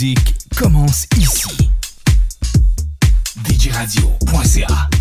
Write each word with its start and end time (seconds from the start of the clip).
musique 0.00 0.32
commence 0.56 1.08
ici. 1.16 1.70
djradio.ca 3.42 4.97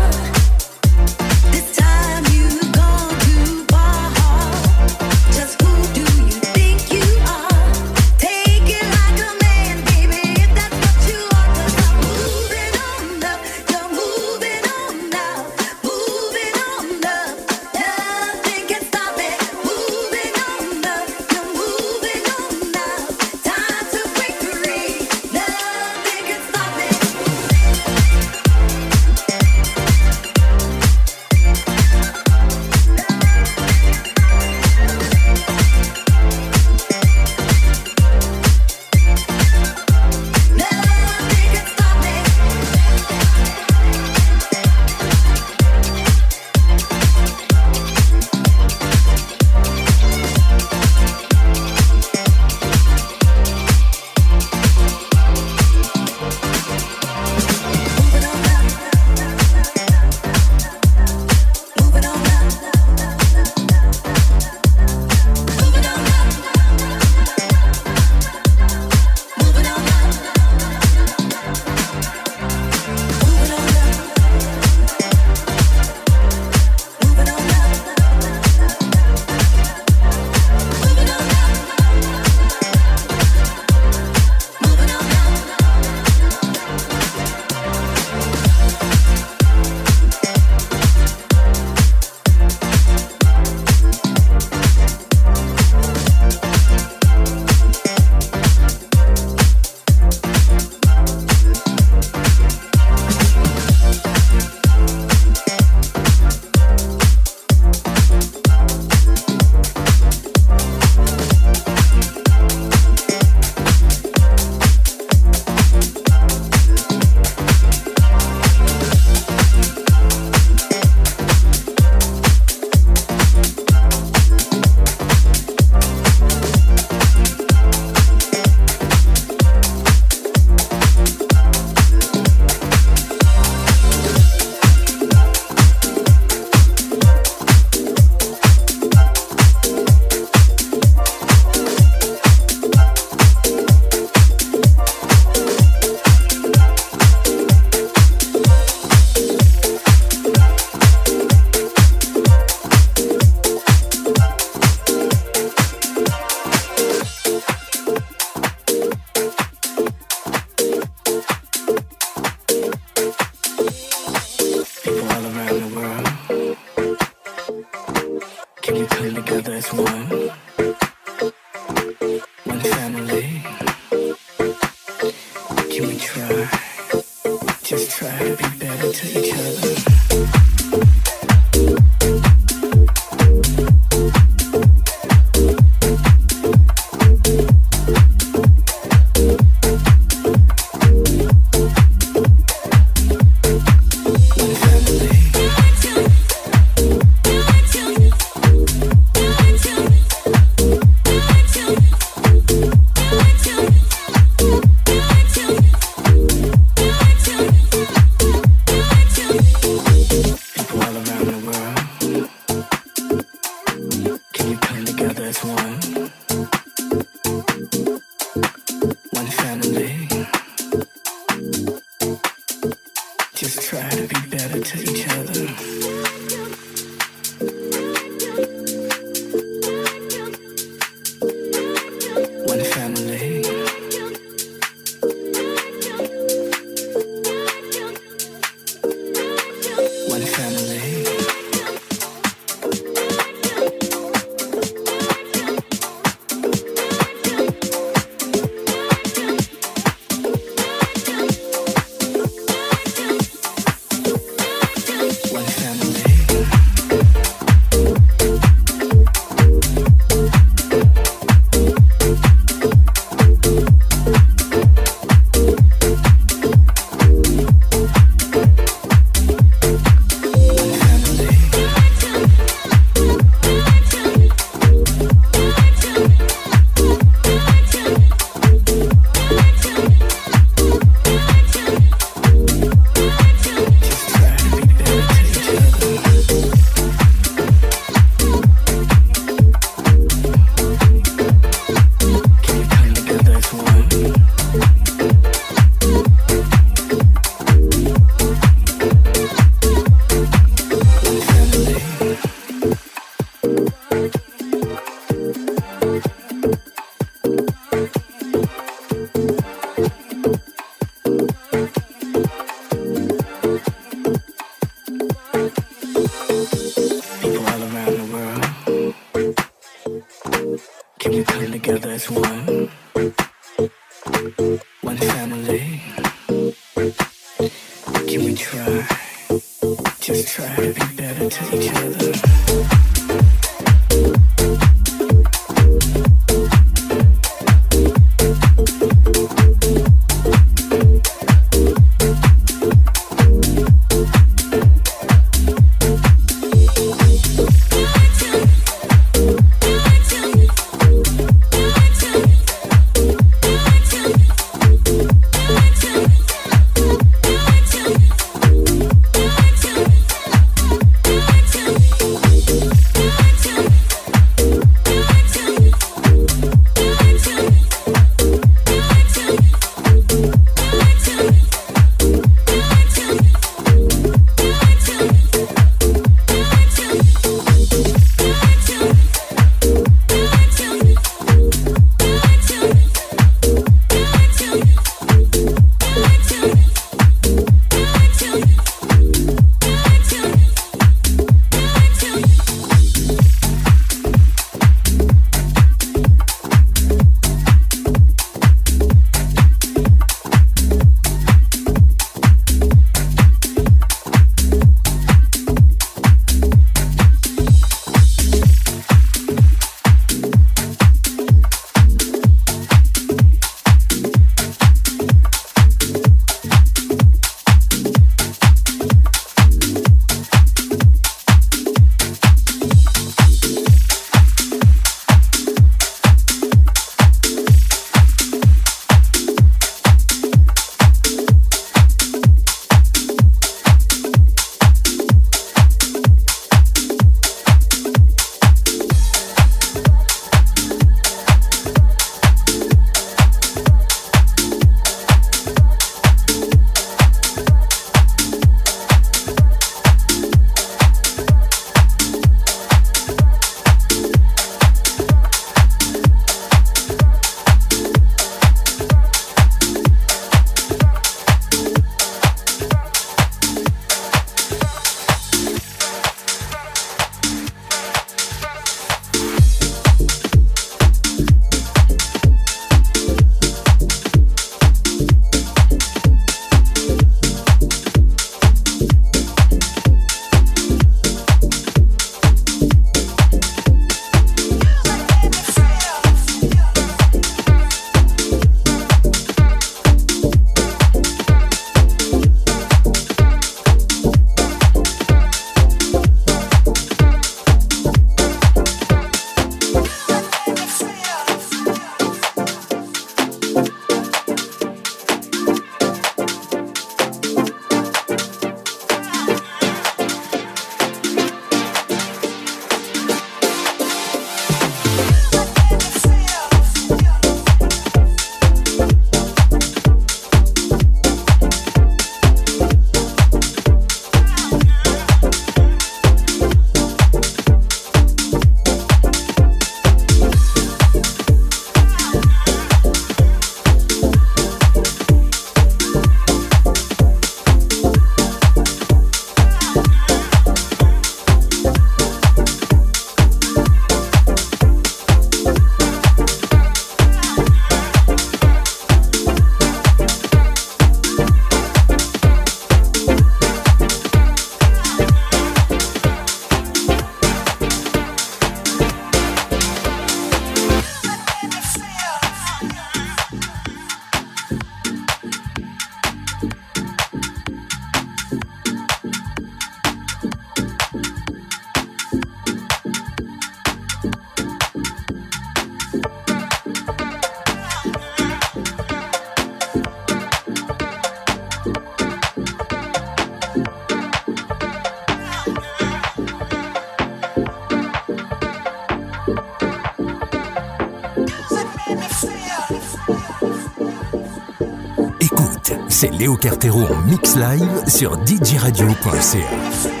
Léo 596.21 596.37
Cartero 596.37 596.81
en 596.83 597.01
mix 597.07 597.35
live 597.35 597.89
sur 597.89 598.15
djradio.ca. 598.23 600.00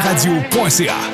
djradio.ca 0.00 1.13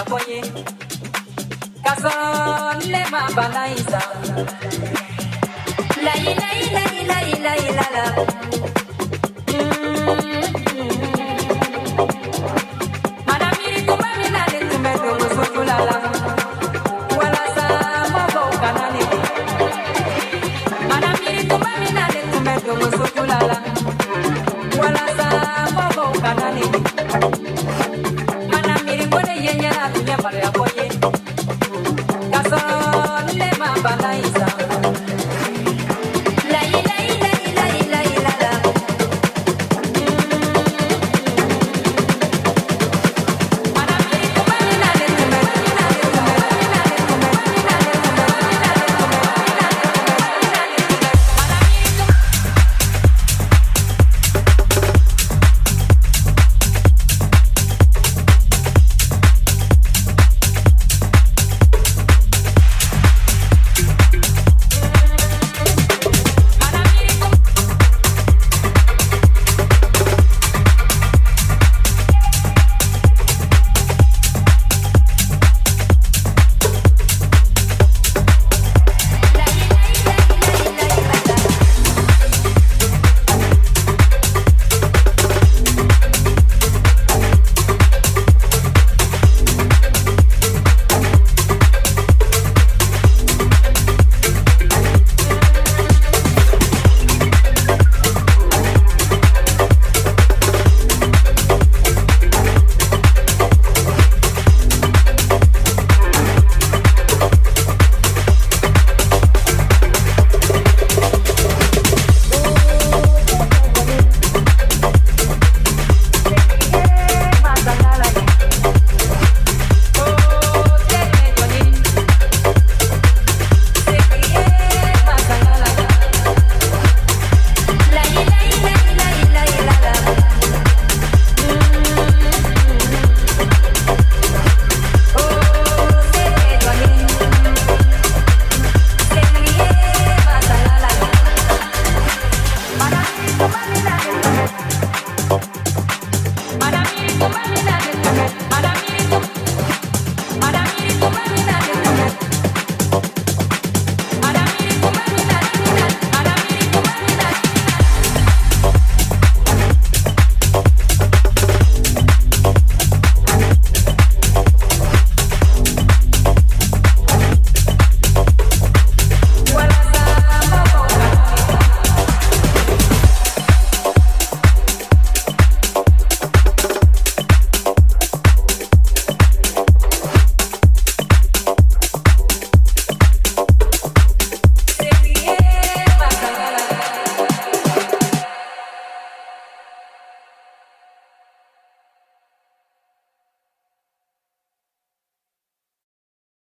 ya 0.00 0.04
koye 0.06 0.40
kazolema 1.84 3.20
banaisa. 3.36 4.00